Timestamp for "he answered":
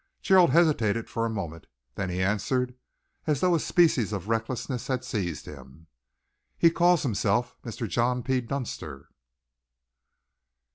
2.09-2.73